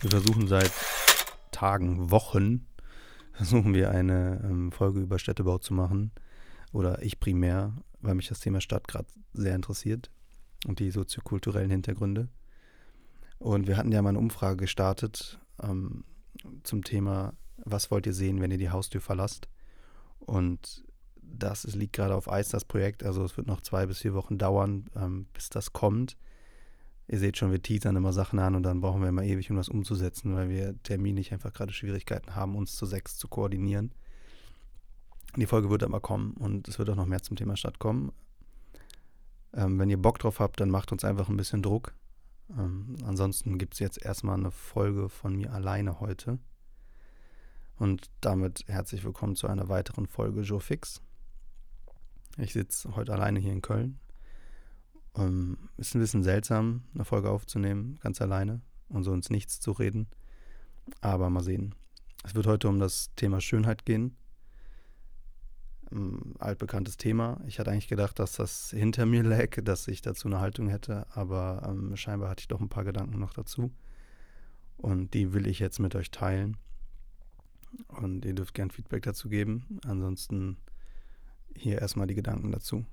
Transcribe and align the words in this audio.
Wir 0.00 0.10
versuchen 0.10 0.48
seit 0.48 0.72
Tagen, 1.50 2.10
Wochen, 2.10 2.66
versuchen 3.32 3.74
wir 3.74 3.90
eine 3.90 4.40
ähm, 4.42 4.72
Folge 4.72 5.00
über 5.00 5.18
Städtebau 5.18 5.58
zu 5.58 5.74
machen. 5.74 6.10
Oder 6.72 7.02
ich 7.02 7.20
primär, 7.20 7.74
weil 8.00 8.14
mich 8.14 8.28
das 8.28 8.40
Thema 8.40 8.62
Stadt 8.62 8.88
gerade 8.88 9.08
sehr 9.34 9.54
interessiert 9.54 10.10
und 10.66 10.78
die 10.78 10.90
soziokulturellen 10.90 11.70
Hintergründe. 11.70 12.28
Und 13.38 13.66
wir 13.66 13.76
hatten 13.76 13.92
ja 13.92 14.00
mal 14.00 14.10
eine 14.10 14.18
Umfrage 14.18 14.56
gestartet 14.56 15.38
ähm, 15.62 16.04
zum 16.62 16.82
Thema, 16.82 17.34
was 17.58 17.90
wollt 17.90 18.06
ihr 18.06 18.14
sehen, 18.14 18.40
wenn 18.40 18.50
ihr 18.50 18.58
die 18.58 18.70
Haustür 18.70 19.02
verlasst? 19.02 19.48
Und 20.18 20.82
das 21.16 21.64
liegt 21.64 21.92
gerade 21.92 22.14
auf 22.14 22.30
Eis, 22.30 22.48
das 22.48 22.64
Projekt. 22.64 23.02
Also 23.02 23.22
es 23.22 23.36
wird 23.36 23.46
noch 23.46 23.60
zwei 23.60 23.84
bis 23.84 23.98
vier 23.98 24.14
Wochen 24.14 24.38
dauern, 24.38 24.86
ähm, 24.96 25.26
bis 25.34 25.50
das 25.50 25.74
kommt. 25.74 26.16
Ihr 27.10 27.18
seht 27.18 27.36
schon, 27.36 27.50
wir 27.50 27.60
teasern 27.60 27.96
immer 27.96 28.12
Sachen 28.12 28.38
an 28.38 28.54
und 28.54 28.62
dann 28.62 28.80
brauchen 28.80 29.02
wir 29.02 29.08
immer 29.08 29.24
ewig, 29.24 29.50
um 29.50 29.56
das 29.56 29.68
umzusetzen, 29.68 30.36
weil 30.36 30.48
wir 30.48 30.80
terminlich 30.84 31.32
einfach 31.32 31.52
gerade 31.52 31.72
Schwierigkeiten 31.72 32.36
haben, 32.36 32.54
uns 32.54 32.76
zu 32.76 32.86
sechs 32.86 33.16
zu 33.16 33.26
koordinieren. 33.26 33.90
Die 35.36 35.46
Folge 35.46 35.70
wird 35.70 35.82
aber 35.82 35.98
kommen 35.98 36.34
und 36.34 36.68
es 36.68 36.78
wird 36.78 36.88
auch 36.88 36.94
noch 36.94 37.06
mehr 37.06 37.20
zum 37.20 37.36
Thema 37.36 37.56
Stadt 37.56 37.80
kommen. 37.80 38.12
Ähm, 39.52 39.76
wenn 39.80 39.90
ihr 39.90 40.00
Bock 40.00 40.20
drauf 40.20 40.38
habt, 40.38 40.60
dann 40.60 40.70
macht 40.70 40.92
uns 40.92 41.02
einfach 41.02 41.28
ein 41.28 41.36
bisschen 41.36 41.62
Druck. 41.62 41.94
Ähm, 42.56 42.94
ansonsten 43.04 43.58
gibt 43.58 43.74
es 43.74 43.80
jetzt 43.80 44.00
erstmal 44.00 44.38
eine 44.38 44.52
Folge 44.52 45.08
von 45.08 45.34
mir 45.34 45.52
alleine 45.52 45.98
heute. 45.98 46.38
Und 47.76 48.08
damit 48.20 48.62
herzlich 48.68 49.02
willkommen 49.02 49.34
zu 49.34 49.48
einer 49.48 49.68
weiteren 49.68 50.06
Folge 50.06 50.42
Joe 50.42 50.60
Fix. 50.60 51.02
Ich 52.38 52.52
sitze 52.52 52.94
heute 52.94 53.12
alleine 53.12 53.40
hier 53.40 53.52
in 53.52 53.62
Köln. 53.62 53.98
Ähm, 55.16 55.56
ist 55.76 55.94
ein 55.94 56.00
bisschen 56.00 56.22
seltsam, 56.22 56.84
eine 56.94 57.04
Folge 57.04 57.30
aufzunehmen, 57.30 57.98
ganz 58.02 58.20
alleine 58.20 58.60
und 58.88 59.04
so 59.04 59.12
ins 59.12 59.30
Nichts 59.30 59.60
zu 59.60 59.72
reden. 59.72 60.08
Aber 61.00 61.30
mal 61.30 61.42
sehen. 61.42 61.74
Es 62.24 62.34
wird 62.34 62.46
heute 62.46 62.68
um 62.68 62.78
das 62.78 63.14
Thema 63.16 63.40
Schönheit 63.40 63.86
gehen. 63.86 64.16
Ein 65.90 66.34
altbekanntes 66.38 66.96
Thema. 66.96 67.40
Ich 67.46 67.58
hatte 67.58 67.70
eigentlich 67.70 67.88
gedacht, 67.88 68.18
dass 68.18 68.32
das 68.32 68.70
hinter 68.70 69.06
mir 69.06 69.22
lag, 69.22 69.56
dass 69.62 69.88
ich 69.88 70.02
dazu 70.02 70.28
eine 70.28 70.40
Haltung 70.40 70.68
hätte, 70.68 71.06
aber 71.14 71.62
ähm, 71.66 71.96
scheinbar 71.96 72.28
hatte 72.28 72.42
ich 72.42 72.48
doch 72.48 72.60
ein 72.60 72.68
paar 72.68 72.84
Gedanken 72.84 73.18
noch 73.18 73.32
dazu. 73.32 73.72
Und 74.76 75.14
die 75.14 75.32
will 75.32 75.46
ich 75.46 75.58
jetzt 75.58 75.78
mit 75.78 75.94
euch 75.94 76.10
teilen. 76.10 76.56
Und 77.88 78.24
ihr 78.24 78.34
dürft 78.34 78.54
gern 78.54 78.70
Feedback 78.70 79.02
dazu 79.02 79.28
geben. 79.28 79.80
Ansonsten 79.84 80.56
hier 81.54 81.80
erstmal 81.80 82.06
die 82.06 82.14
Gedanken 82.14 82.52
dazu. 82.52 82.84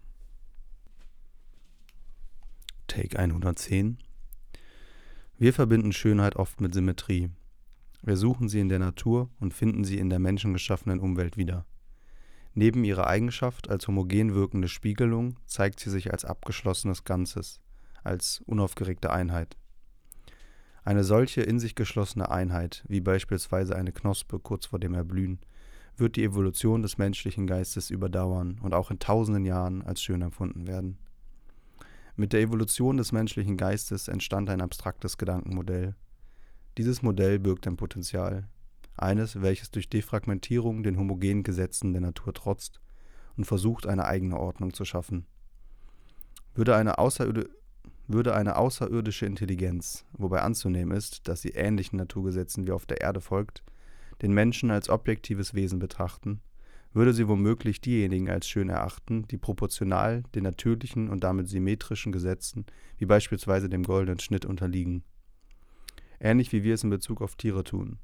Take 2.97 3.19
110. 3.19 3.99
Wir 5.37 5.53
verbinden 5.53 5.93
Schönheit 5.93 6.35
oft 6.35 6.61
mit 6.61 6.73
Symmetrie. 6.73 7.29
Wir 8.01 8.17
suchen 8.17 8.49
sie 8.49 8.59
in 8.59 8.69
der 8.69 8.79
Natur 8.79 9.29
und 9.39 9.53
finden 9.53 9.83
sie 9.83 9.99
in 9.99 10.09
der 10.09 10.17
menschengeschaffenen 10.17 10.99
Umwelt 10.99 11.37
wieder. 11.37 11.67
Neben 12.55 12.83
ihrer 12.83 13.05
Eigenschaft 13.05 13.69
als 13.69 13.87
homogen 13.87 14.33
wirkende 14.33 14.67
Spiegelung 14.67 15.35
zeigt 15.45 15.79
sie 15.79 15.91
sich 15.91 16.11
als 16.11 16.25
abgeschlossenes 16.25 17.03
Ganzes, 17.03 17.61
als 18.03 18.41
unaufgeregte 18.47 19.11
Einheit. 19.11 19.57
Eine 20.83 21.03
solche 21.03 21.43
in 21.43 21.59
sich 21.59 21.75
geschlossene 21.75 22.31
Einheit, 22.31 22.83
wie 22.87 23.01
beispielsweise 23.01 23.75
eine 23.75 23.91
Knospe 23.91 24.39
kurz 24.39 24.65
vor 24.65 24.79
dem 24.79 24.95
Erblühen, 24.95 25.37
wird 25.97 26.15
die 26.15 26.23
Evolution 26.23 26.81
des 26.81 26.97
menschlichen 26.97 27.45
Geistes 27.45 27.91
überdauern 27.91 28.57
und 28.63 28.73
auch 28.73 28.89
in 28.89 28.97
tausenden 28.97 29.45
Jahren 29.45 29.83
als 29.83 30.01
schön 30.01 30.23
empfunden 30.23 30.65
werden. 30.65 30.97
Mit 32.19 32.33
der 32.33 32.41
Evolution 32.41 32.97
des 32.97 33.11
menschlichen 33.11 33.57
Geistes 33.57 34.07
entstand 34.07 34.49
ein 34.49 34.59
abstraktes 34.59 35.19
Gedankenmodell. 35.19 35.93
Dieses 36.79 37.03
Modell 37.03 37.37
birgt 37.37 37.67
ein 37.67 37.77
Potenzial, 37.77 38.47
eines, 38.95 39.43
welches 39.43 39.69
durch 39.69 39.87
Defragmentierung 39.87 40.81
den 40.81 40.97
homogenen 40.97 41.43
Gesetzen 41.43 41.93
der 41.93 42.01
Natur 42.01 42.33
trotzt 42.33 42.81
und 43.37 43.45
versucht, 43.45 43.85
eine 43.85 44.05
eigene 44.05 44.39
Ordnung 44.39 44.73
zu 44.73 44.83
schaffen. 44.83 45.27
Würde 46.55 46.75
eine 46.75 46.97
außerirdi 46.97 47.45
würde 48.09 48.33
eine 48.33 48.55
außerirdische 48.55 49.25
Intelligenz, 49.25 50.05
wobei 50.13 50.41
anzunehmen 50.41 50.95
ist, 50.95 51.27
dass 51.27 51.41
sie 51.41 51.49
ähnlichen 51.49 51.97
Naturgesetzen 51.97 52.65
wie 52.65 52.71
auf 52.71 52.85
der 52.85 53.01
Erde 53.01 53.19
folgt, 53.19 53.63
den 54.21 54.31
Menschen 54.31 54.71
als 54.71 54.89
objektives 54.89 55.53
Wesen 55.53 55.77
betrachten, 55.77 56.39
würde 56.93 57.13
sie 57.13 57.27
womöglich 57.27 57.81
diejenigen 57.81 58.29
als 58.29 58.47
schön 58.47 58.69
erachten, 58.69 59.27
die 59.27 59.37
proportional 59.37 60.23
den 60.35 60.43
natürlichen 60.43 61.09
und 61.09 61.23
damit 61.23 61.47
symmetrischen 61.47 62.11
Gesetzen, 62.11 62.65
wie 62.97 63.05
beispielsweise 63.05 63.69
dem 63.69 63.83
goldenen 63.83 64.19
Schnitt, 64.19 64.45
unterliegen. 64.45 65.03
Ähnlich 66.19 66.51
wie 66.51 66.63
wir 66.63 66.73
es 66.73 66.83
in 66.83 66.89
Bezug 66.89 67.21
auf 67.21 67.35
Tiere 67.35 67.63
tun. 67.63 67.99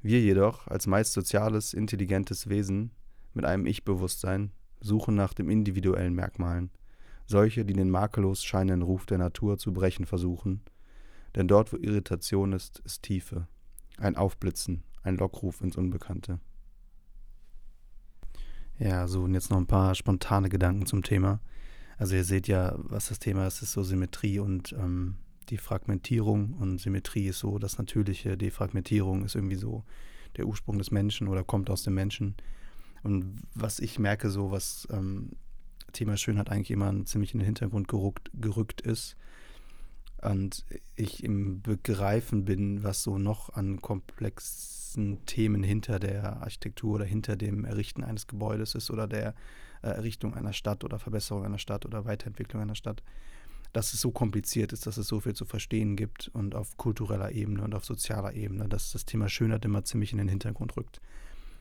Wir 0.00 0.20
jedoch, 0.20 0.68
als 0.68 0.86
meist 0.86 1.12
soziales, 1.12 1.74
intelligentes 1.74 2.48
Wesen 2.48 2.92
mit 3.34 3.44
einem 3.44 3.66
Ich-Bewusstsein, 3.66 4.52
suchen 4.80 5.14
nach 5.14 5.34
dem 5.34 5.50
individuellen 5.50 6.14
Merkmalen, 6.14 6.70
solche, 7.26 7.64
die 7.64 7.74
den 7.74 7.90
makellos 7.90 8.44
scheinenden 8.44 8.82
Ruf 8.82 9.06
der 9.06 9.18
Natur 9.18 9.58
zu 9.58 9.72
brechen 9.72 10.06
versuchen, 10.06 10.62
denn 11.34 11.48
dort, 11.48 11.72
wo 11.72 11.76
Irritation 11.76 12.52
ist, 12.52 12.80
ist 12.80 13.02
Tiefe, 13.02 13.48
ein 13.98 14.16
Aufblitzen, 14.16 14.82
ein 15.02 15.16
Lockruf 15.16 15.60
ins 15.60 15.76
Unbekannte. 15.76 16.40
Ja, 18.78 19.08
so 19.08 19.22
und 19.22 19.34
jetzt 19.34 19.50
noch 19.50 19.58
ein 19.58 19.66
paar 19.66 19.94
spontane 19.94 20.48
Gedanken 20.48 20.86
zum 20.86 21.02
Thema. 21.02 21.40
Also 21.96 22.14
ihr 22.14 22.24
seht 22.24 22.46
ja, 22.46 22.74
was 22.76 23.08
das 23.08 23.18
Thema 23.18 23.46
ist, 23.46 23.60
ist 23.62 23.72
so 23.72 23.82
Symmetrie 23.82 24.38
und 24.38 24.72
ähm, 24.72 25.16
die 25.48 25.58
Fragmentierung 25.58 26.54
und 26.54 26.80
Symmetrie 26.80 27.26
ist 27.26 27.40
so 27.40 27.58
das 27.58 27.78
Natürliche, 27.78 28.36
Defragmentierung 28.36 29.24
ist 29.24 29.34
irgendwie 29.34 29.56
so 29.56 29.84
der 30.36 30.46
Ursprung 30.46 30.78
des 30.78 30.90
Menschen 30.90 31.26
oder 31.26 31.42
kommt 31.42 31.70
aus 31.70 31.82
dem 31.82 31.94
Menschen. 31.94 32.36
Und 33.02 33.42
was 33.54 33.80
ich 33.80 33.98
merke, 33.98 34.30
so 34.30 34.50
was 34.52 34.86
ähm, 34.92 35.32
Thema 35.92 36.16
Schönheit 36.16 36.50
eigentlich 36.50 36.70
immer 36.70 37.04
ziemlich 37.04 37.32
in 37.32 37.40
den 37.40 37.46
Hintergrund 37.46 37.88
gerückt, 37.88 38.30
gerückt 38.34 38.80
ist. 38.80 39.16
Und 40.22 40.64
ich 40.96 41.22
im 41.22 41.62
Begreifen 41.62 42.44
bin, 42.44 42.82
was 42.82 43.02
so 43.02 43.18
noch 43.18 43.50
an 43.50 43.80
komplexen 43.80 45.24
Themen 45.26 45.62
hinter 45.62 46.00
der 46.00 46.42
Architektur 46.42 46.96
oder 46.96 47.04
hinter 47.04 47.36
dem 47.36 47.64
Errichten 47.64 48.02
eines 48.02 48.26
Gebäudes 48.26 48.74
ist 48.74 48.90
oder 48.90 49.06
der 49.06 49.34
äh, 49.82 49.88
Errichtung 49.88 50.34
einer 50.34 50.52
Stadt 50.52 50.82
oder 50.82 50.98
Verbesserung 50.98 51.44
einer 51.44 51.58
Stadt 51.58 51.86
oder 51.86 52.04
Weiterentwicklung 52.04 52.62
einer 52.62 52.74
Stadt, 52.74 53.02
dass 53.72 53.92
es 53.94 54.00
so 54.00 54.10
kompliziert 54.10 54.72
ist, 54.72 54.86
dass 54.86 54.96
es 54.96 55.06
so 55.06 55.20
viel 55.20 55.34
zu 55.34 55.44
verstehen 55.44 55.94
gibt 55.94 56.28
und 56.28 56.54
auf 56.54 56.76
kultureller 56.76 57.32
Ebene 57.32 57.62
und 57.62 57.74
auf 57.74 57.84
sozialer 57.84 58.32
Ebene, 58.34 58.68
dass 58.68 58.92
das 58.92 59.04
Thema 59.04 59.28
Schönheit 59.28 59.64
immer 59.64 59.84
ziemlich 59.84 60.10
in 60.12 60.18
den 60.18 60.28
Hintergrund 60.28 60.76
rückt. 60.76 61.00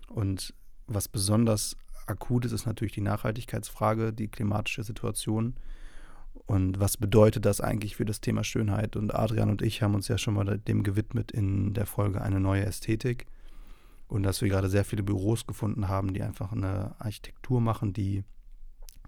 Und 0.07 0.53
was 0.87 1.07
besonders 1.07 1.75
akut 2.07 2.45
ist, 2.45 2.53
ist 2.53 2.65
natürlich 2.65 2.93
die 2.93 3.01
Nachhaltigkeitsfrage, 3.01 4.13
die 4.13 4.29
klimatische 4.29 4.83
Situation. 4.83 5.55
Und 6.47 6.79
was 6.79 6.95
bedeutet 6.95 7.45
das 7.45 7.59
eigentlich 7.59 7.97
für 7.97 8.05
das 8.05 8.21
Thema 8.21 8.43
Schönheit? 8.43 8.95
Und 8.95 9.13
Adrian 9.13 9.49
und 9.49 9.61
ich 9.61 9.81
haben 9.81 9.95
uns 9.95 10.07
ja 10.07 10.17
schon 10.17 10.33
mal 10.33 10.57
dem 10.57 10.81
gewidmet 10.81 11.29
in 11.29 11.73
der 11.73 11.85
Folge 11.85 12.21
eine 12.21 12.39
neue 12.39 12.65
Ästhetik. 12.65 13.27
Und 14.07 14.23
dass 14.23 14.41
wir 14.41 14.47
gerade 14.47 14.69
sehr 14.69 14.85
viele 14.85 15.03
Büros 15.03 15.45
gefunden 15.45 15.89
haben, 15.89 16.13
die 16.13 16.23
einfach 16.23 16.53
eine 16.53 16.95
Architektur 16.99 17.59
machen, 17.59 17.91
die 17.91 18.23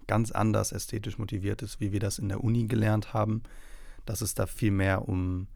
ganz 0.06 0.30
anders 0.30 0.70
ästhetisch 0.70 1.16
motiviert 1.16 1.62
ist, 1.62 1.80
wie 1.80 1.92
wir 1.92 2.00
das 2.00 2.18
in 2.18 2.28
der 2.28 2.44
Uni 2.44 2.66
gelernt 2.66 3.14
haben. 3.14 3.42
Dass 4.04 4.20
es 4.20 4.34
da 4.34 4.46
viel 4.46 4.70
mehr 4.70 5.08
um 5.08 5.46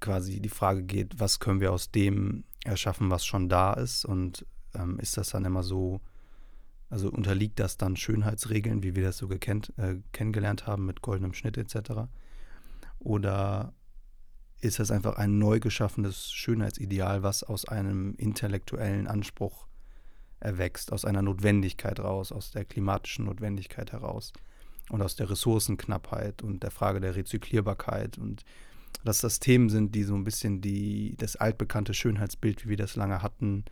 quasi 0.00 0.40
die 0.40 0.50
Frage 0.50 0.82
geht, 0.82 1.18
was 1.18 1.40
können 1.40 1.60
wir 1.60 1.72
aus 1.72 1.90
dem 1.90 2.44
erschaffen, 2.64 3.10
was 3.10 3.24
schon 3.24 3.48
da 3.48 3.72
ist 3.72 4.04
und 4.04 4.44
ähm, 4.74 4.98
ist 4.98 5.16
das 5.16 5.30
dann 5.30 5.46
immer 5.46 5.62
so, 5.62 6.02
also 6.88 7.10
unterliegt 7.10 7.58
das 7.58 7.76
dann 7.76 7.96
Schönheitsregeln, 7.96 8.82
wie 8.82 8.94
wir 8.94 9.02
das 9.02 9.18
so 9.18 9.28
gekennt, 9.28 9.72
äh, 9.76 9.96
kennengelernt 10.12 10.66
haben 10.66 10.86
mit 10.86 11.02
goldenem 11.02 11.34
Schnitt 11.34 11.56
etc. 11.56 12.08
Oder 12.98 13.72
ist 14.60 14.78
das 14.78 14.90
einfach 14.90 15.16
ein 15.16 15.38
neu 15.38 15.60
geschaffenes 15.60 16.30
Schönheitsideal, 16.32 17.22
was 17.22 17.42
aus 17.42 17.66
einem 17.66 18.14
intellektuellen 18.16 19.06
Anspruch 19.06 19.66
erwächst, 20.40 20.92
aus 20.92 21.04
einer 21.04 21.22
Notwendigkeit 21.22 22.00
raus, 22.00 22.32
aus 22.32 22.50
der 22.50 22.64
klimatischen 22.64 23.24
Notwendigkeit 23.24 23.92
heraus 23.92 24.32
und 24.90 25.02
aus 25.02 25.16
der 25.16 25.30
Ressourcenknappheit 25.30 26.42
und 26.42 26.62
der 26.62 26.70
Frage 26.70 27.00
der 27.00 27.16
Rezyklierbarkeit 27.16 28.18
und 28.18 28.44
dass 29.04 29.20
das 29.20 29.40
Themen 29.40 29.68
sind, 29.68 29.94
die 29.94 30.04
so 30.04 30.14
ein 30.14 30.24
bisschen 30.24 30.60
die, 30.60 31.16
das 31.18 31.36
altbekannte 31.36 31.94
Schönheitsbild, 31.94 32.64
wie 32.64 32.70
wir 32.70 32.76
das 32.76 32.96
lange 32.96 33.22
hatten, 33.22 33.64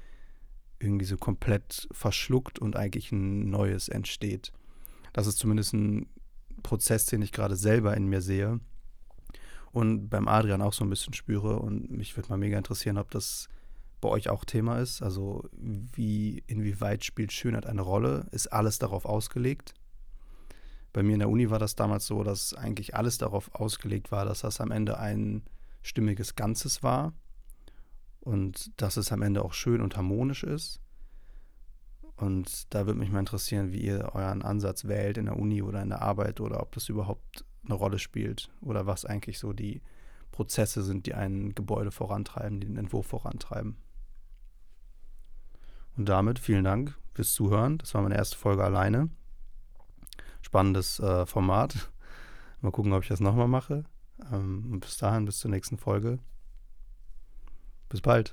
irgendwie 0.79 1.05
so 1.05 1.17
komplett 1.17 1.89
verschluckt 1.93 2.59
und 2.59 2.77
eigentlich 2.77 3.13
ein 3.13 3.51
neues 3.51 3.89
entsteht. 3.89 4.53
Das 5.13 5.27
ist 5.27 5.39
zumindest 5.39 5.73
ein 5.75 6.07
Prozess, 6.63 7.07
den 7.07 7.23
ich 7.23 7.33
gerade 7.33 7.57
selber 7.57 7.97
in 7.97 8.07
mir 8.07 8.21
sehe 8.21 8.61
und 9.75 10.09
beim 10.09 10.29
Adrian 10.29 10.63
auch 10.63 10.73
so 10.73 10.85
ein 10.85 10.91
bisschen 10.91 11.15
spüre. 11.15 11.59
Und 11.59 11.91
mich 11.91 12.17
würde 12.17 12.29
mal 12.29 12.39
mega 12.39 12.57
interessieren, 12.57 12.97
ob 12.97 13.11
das 13.11 13.49
bei 14.01 14.09
euch 14.09 14.29
auch 14.29 14.45
Thema 14.45 14.79
ist. 14.79 15.03
Also 15.03 15.49
wie, 15.53 16.45
inwieweit 16.47 17.05
spielt 17.05 17.33
Schönheit 17.33 17.67
eine 17.67 17.83
Rolle? 17.83 18.27
Ist 18.31 18.53
alles 18.53 18.79
darauf 18.79 19.05
ausgelegt? 19.05 19.75
Bei 20.93 21.03
mir 21.03 21.15
in 21.15 21.19
der 21.19 21.29
Uni 21.29 21.51
war 21.51 21.59
das 21.59 21.75
damals 21.75 22.07
so, 22.07 22.23
dass 22.23 22.55
eigentlich 22.55 22.95
alles 22.95 23.19
darauf 23.19 23.53
ausgelegt 23.53 24.13
war, 24.13 24.25
dass 24.25 24.41
das 24.41 24.61
am 24.61 24.71
Ende 24.71 24.99
ein 24.99 25.43
stimmiges 25.83 26.37
Ganzes 26.37 26.85
wahr 26.85 27.13
und 28.25 28.81
dass 28.81 28.97
es 28.97 29.13
am 29.13 29.23
Ende 29.23 29.45
auch 29.45 29.53
schön 29.53 29.81
und 29.81 29.97
harmonisch 29.97 30.43
ist. 30.43 30.81
Und 32.17 32.73
da 32.73 32.87
würde 32.87 32.99
mich 32.99 33.11
mal 33.11 33.21
interessieren, 33.21 33.73
wie 33.73 33.83
ihr 33.83 34.11
euren 34.15 34.43
Ansatz 34.43 34.85
wählt 34.85 35.19
in 35.19 35.27
der 35.27 35.37
Uni 35.37 35.63
oder 35.63 35.83
in 35.83 35.91
der 35.91 36.03
Arbeit 36.03 36.41
oder 36.41 36.61
ob 36.61 36.73
das 36.73 36.89
überhaupt 36.89 37.45
eine 37.65 37.75
Rolle 37.75 37.99
spielt 37.99 38.51
oder 38.61 38.87
was 38.87 39.05
eigentlich 39.05 39.39
so 39.39 39.53
die 39.53 39.83
Prozesse 40.31 40.83
sind, 40.83 41.07
die 41.07 41.15
ein 41.15 41.55
Gebäude 41.55 41.91
vorantreiben, 41.91 42.61
die 42.61 42.67
den 42.67 42.77
Entwurf 42.77 43.07
vorantreiben. 43.07 43.77
Und 45.97 46.09
damit 46.09 46.39
vielen 46.39 46.65
Dank 46.65 46.97
fürs 47.15 47.33
Zuhören. 47.33 47.79
Das 47.79 47.95
war 47.95 48.03
meine 48.03 48.17
erste 48.17 48.37
Folge 48.37 48.65
alleine. 48.65 49.11
Spannendes 50.43 50.99
äh, 51.01 51.27
Format. 51.27 51.91
Mal 52.61 52.73
gucken, 52.73 52.93
ob 52.93 53.03
ich 53.03 53.09
das 53.09 53.21
nochmal 53.21 53.49
mache. 53.49 53.85
Ähm, 54.33 54.81
bis 54.81 54.97
dahin, 54.97 55.25
bis 55.25 55.39
zur 55.39 55.51
nächsten 55.51 55.79
Folge. 55.79 56.19
Bis 57.95 58.01
bald. 58.01 58.33